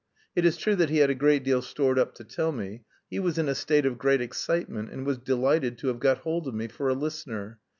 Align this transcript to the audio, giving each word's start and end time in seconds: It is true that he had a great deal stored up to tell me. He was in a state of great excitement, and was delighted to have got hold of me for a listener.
It 0.35 0.45
is 0.45 0.57
true 0.57 0.75
that 0.77 0.89
he 0.89 0.97
had 0.97 1.11
a 1.11 1.13
great 1.13 1.43
deal 1.43 1.61
stored 1.61 1.99
up 1.99 2.15
to 2.15 2.23
tell 2.23 2.51
me. 2.51 2.85
He 3.11 3.19
was 3.19 3.37
in 3.37 3.47
a 3.47 3.53
state 3.53 3.85
of 3.85 3.99
great 3.99 4.19
excitement, 4.19 4.89
and 4.89 5.05
was 5.05 5.19
delighted 5.19 5.77
to 5.77 5.89
have 5.89 5.99
got 5.99 6.17
hold 6.21 6.47
of 6.47 6.55
me 6.55 6.67
for 6.69 6.89
a 6.89 6.95
listener. 6.95 7.59